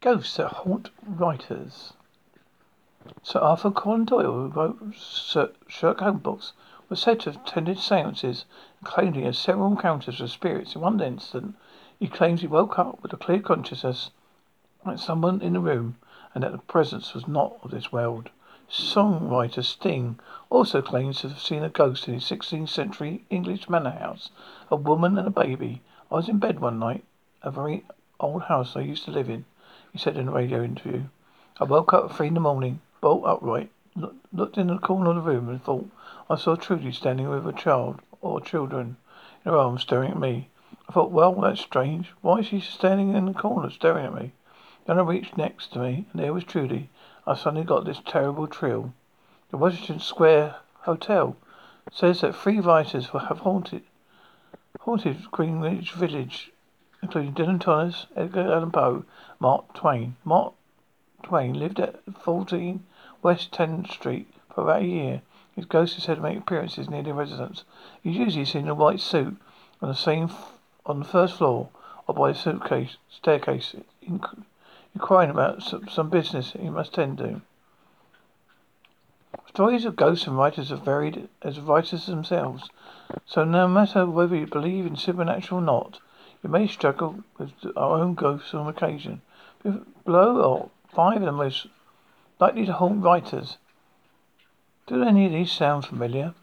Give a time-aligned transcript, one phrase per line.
[0.00, 1.94] Ghosts that haunt writers.
[3.24, 4.94] Sir Arthur Conan Doyle, who wrote
[5.66, 6.52] Sherlock Holmes books,
[6.88, 8.44] was said to have attended seances
[8.78, 10.76] and claimed he had several encounters with spirits.
[10.76, 11.56] In one instance,
[11.98, 14.12] he claims he woke up with a clear consciousness
[14.86, 15.96] that someone in the room
[16.32, 18.30] and that the presence was not of this world.
[18.70, 23.90] Songwriter Sting also claims to have seen a ghost in his 16th century English manor
[23.90, 24.30] house,
[24.70, 25.82] a woman and a baby.
[26.08, 27.04] I was in bed one night,
[27.42, 27.84] a very
[28.20, 29.44] old house I used to live in
[29.92, 31.04] he said in a radio interview.
[31.60, 33.70] I woke up at three in the morning, bolt upright,
[34.32, 35.88] looked in the corner of the room and thought
[36.30, 38.96] I saw Trudie standing with a child or children
[39.44, 40.48] in her arms staring at me.
[40.88, 42.12] I thought, well, that's strange.
[42.20, 44.32] Why is she standing in the corner staring at me?
[44.86, 46.90] Then I reached next to me and there was Trudie.
[47.26, 48.92] I suddenly got this terrible thrill.
[49.50, 51.36] The Washington Square Hotel
[51.90, 53.82] says that three writers have haunted
[54.80, 56.52] haunted Greenwich Village
[57.02, 59.04] including Dylan Thomas, Edgar Allan Poe,
[59.38, 60.16] Mark Twain.
[60.24, 60.54] Mark
[61.22, 62.84] Twain lived at 14
[63.22, 65.22] West 10th Street for about a year.
[65.54, 67.64] His ghost is said to make appearances near the residence.
[68.02, 69.36] He's usually seen in a white suit
[69.80, 71.68] on the same f- on the first floor
[72.06, 73.74] or by the suitcase staircase,
[74.94, 77.42] inquiring about some, some business he must tend to.
[79.46, 82.70] Stories of ghosts and writers are varied as writers themselves.
[83.26, 86.00] So no matter whether you believe in supernatural or not,
[86.42, 89.22] you may struggle with our own ghosts on occasion.
[90.04, 91.66] Below are five of the most
[92.38, 93.58] likely to haunt writers.
[94.86, 96.34] Do any of these sound familiar?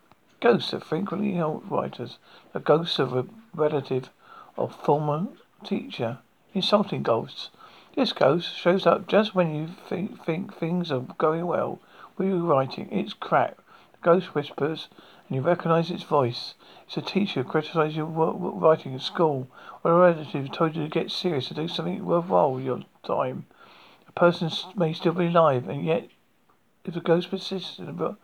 [0.42, 2.18] Ghosts that frequently haunt writers.
[2.54, 4.10] The ghosts of a relative
[4.58, 5.28] or former
[5.64, 6.20] teacher.
[6.54, 7.50] Insulting ghosts.
[7.96, 11.80] This ghost shows up just when you think, think things are going well
[12.18, 12.90] with your writing.
[12.92, 13.62] It's crap.
[14.06, 14.88] Ghost whispers
[15.28, 16.54] and you recognize its voice.
[16.86, 19.48] It's a teacher who criticized your writing at school,
[19.84, 22.82] or a relative who told you to get serious to do something worthwhile with your
[23.04, 23.48] time.
[24.08, 26.08] A person may still be alive, and yet,
[26.84, 28.16] if the ghost persists in the,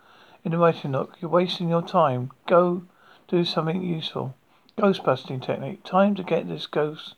[0.46, 2.30] in the writing nook, you're wasting your time.
[2.46, 2.84] Go
[3.28, 4.36] do something useful.
[4.80, 5.84] Ghost busting technique.
[5.84, 7.16] Time to get this ghost.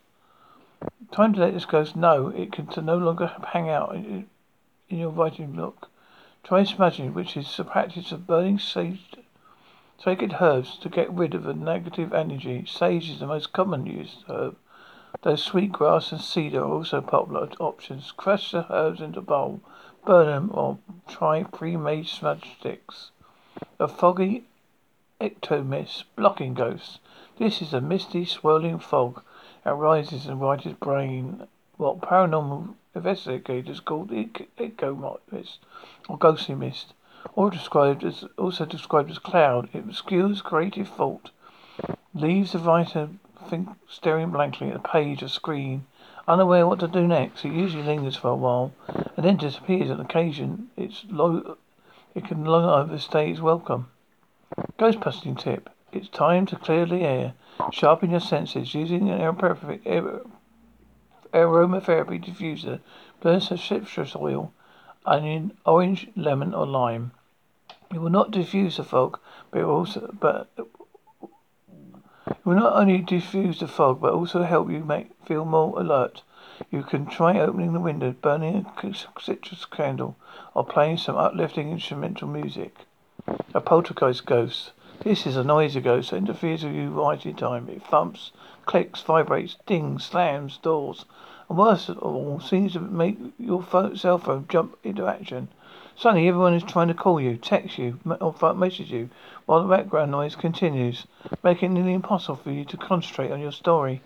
[1.11, 4.27] Time to let this ghost know it can no longer hang out in,
[4.87, 5.89] in your writing nook.
[6.43, 9.15] Try smudging, which is the practice of burning sage
[9.97, 12.65] Sacred herbs to get rid of the negative energy.
[12.65, 14.57] Sage is the most common used herb.
[15.21, 18.11] Though sweet grass and cedar are also popular options.
[18.11, 19.61] Crush the herbs into a bowl,
[20.05, 23.11] burn them, or try pre-made smudge sticks.
[23.79, 24.43] A foggy
[25.21, 26.99] ectomist, blocking ghosts.
[27.37, 29.23] This is a misty, swirling fog
[29.63, 31.47] that rises in writer's brain.
[31.77, 35.59] What paranormal investigators call the echo mist
[36.07, 36.93] or ghostly mist
[37.35, 39.69] or described as also described as cloud.
[39.73, 41.31] It obscures creative thought,
[42.13, 43.09] leaves the writer
[43.49, 45.85] think, staring blankly at a page or screen,
[46.27, 47.43] unaware what to do next.
[47.43, 50.69] It usually lingers for a while and then disappears on occasion.
[50.77, 51.57] It's low,
[52.15, 53.87] it can long overstay its welcome.
[54.77, 55.69] Ghost busting tip.
[55.91, 57.33] It's time to clear the air.
[57.71, 59.19] Sharpen your senses using an
[61.33, 62.79] aromatherapy diffuser.
[63.21, 64.53] Burn some citrus oil
[65.05, 67.11] onion, orange, lemon, or lime.
[67.93, 69.19] It will not diffuse the fog,
[69.51, 70.65] but it also, but it
[72.45, 76.23] will not only diffuse the fog, but also help you make feel more alert.
[76.71, 80.15] You can try opening the window, burning a citrus candle,
[80.53, 82.75] or playing some uplifting instrumental music.
[83.53, 84.71] A poltergeist ghost.
[85.03, 87.67] This is a noisy ghost that interferes with you writing time.
[87.69, 88.31] It thumps,
[88.65, 91.05] clicks, vibrates, dings, slams doors,
[91.49, 95.49] and worst of all, seems to make your phone, cell phone jump into action.
[95.95, 99.09] Suddenly, everyone is trying to call you, text you, or message you,
[99.45, 101.05] while the background noise continues,
[101.43, 104.01] making it nearly impossible for you to concentrate on your story.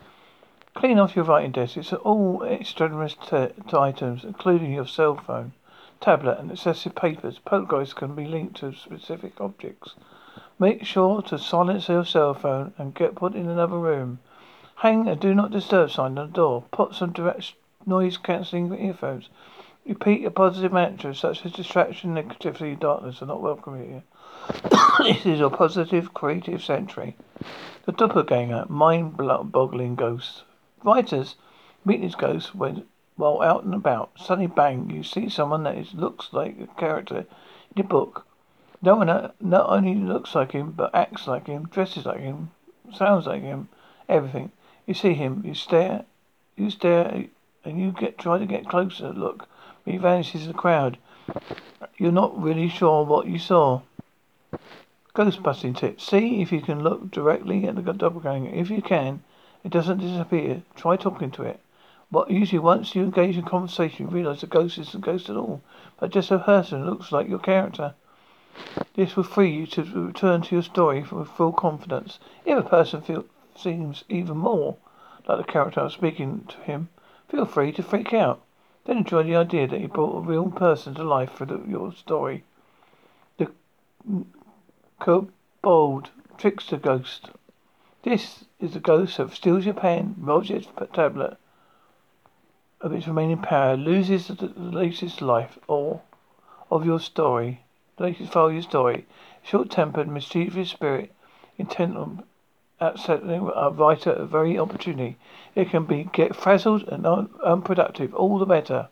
[0.74, 1.78] Clean off your writing desk.
[1.78, 5.54] It's all extraneous t- items, including your cell phone,
[6.02, 7.40] tablet, and excessive papers.
[7.40, 9.96] Poltergeists can be linked to specific objects.
[10.60, 14.20] Make sure to silence your cell phone and get put in another room.
[14.82, 16.66] Hang a do not disturb sign on the door.
[16.70, 17.56] Put some direct
[17.88, 19.28] noise cancelling earphones.
[19.88, 24.04] Repeat a positive mantra such as distraction, negativity, darkness are not welcome here.
[25.00, 27.18] this is a positive creative century.
[27.86, 30.44] The doppelganger, mind-boggling ghost.
[30.84, 31.38] Writers
[31.84, 32.86] meet these ghosts when
[33.16, 34.12] while out and about.
[34.16, 34.92] Suddenly, bang!
[34.92, 37.26] You see someone that is, looks like a character in
[37.78, 38.28] your book.
[38.84, 42.52] No one not only looks like him, but acts like him, dresses like him,
[42.94, 43.70] sounds like him,
[44.08, 44.52] everything.
[44.88, 46.06] You see him, you stare,
[46.56, 47.26] you stare,
[47.66, 49.10] and you get try to get closer.
[49.10, 49.48] Look,
[49.86, 50.98] he vanishes in the crowd.
[51.98, 53.82] You're not really sure what you saw.
[55.14, 56.00] Ghost busting tip.
[56.00, 58.50] See if you can look directly at the doppelganger.
[58.54, 59.24] If you can,
[59.64, 60.62] it doesn't disappear.
[60.76, 61.60] Try talking to it.
[62.10, 65.36] But usually once you engage in conversation, you realise the ghost isn't a ghost at
[65.36, 65.62] all,
[66.00, 67.94] but just a person who looks like your character.
[68.96, 72.20] This will free you to return to your story with full confidence.
[72.46, 73.26] If a person feel,
[73.58, 74.78] seems even more
[75.28, 76.90] like the character I was speaking to him,
[77.28, 78.42] feel free to freak out.
[78.86, 81.92] Then enjoy the idea that you brought a real person to life for the, your
[81.92, 82.44] story.
[83.38, 83.52] The
[85.00, 87.30] kobold trickster ghost.
[88.04, 90.62] This is the ghost that steals your pen, robs your
[90.94, 91.38] tablet
[92.80, 96.02] of its remaining power, loses the, the latest life or
[96.72, 97.62] of your story,
[97.98, 99.06] the latest file of your story.
[99.44, 101.14] Short-tempered, mischievous spirit,
[101.58, 102.24] intent on
[102.80, 105.18] upsetting a writer a very opportunity.
[105.56, 108.90] It can be get frazzled and un- unproductive, all the better.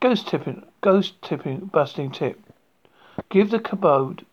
[0.00, 2.40] Ghost tipping, ghost tipping, busting tip.
[3.30, 4.24] Give the kobold,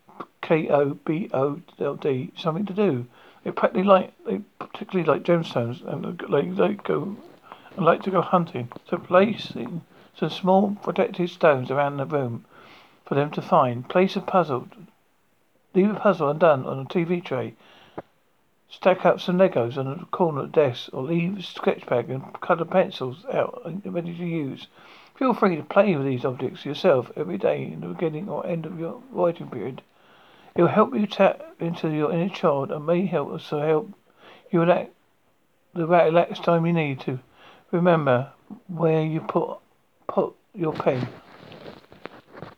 [0.42, 3.08] K O B O L D, something to do.
[3.44, 7.18] They practically like they particularly like gemstones and they, they go
[7.76, 8.72] and like to go hunting.
[8.90, 9.82] So placing
[10.16, 12.46] some small protective stones around the room
[13.06, 13.90] for them to find.
[13.90, 14.68] Place a puzzle.
[15.74, 17.56] Leave a puzzle undone on a TV tray.
[18.75, 22.66] Stack up some Legos on a corner desk or leave a sketch pad and colour
[22.66, 24.68] pencils out ready to use.
[25.16, 28.66] Feel free to play with these objects yourself every day in the beginning or end
[28.66, 29.81] of your writing period.
[30.56, 33.94] It will help you tap into your inner child and may help also help
[34.51, 34.89] you relax
[35.74, 37.19] the relaxed time you need to
[37.72, 38.33] remember
[38.68, 39.57] where you put
[40.06, 41.07] put your pen.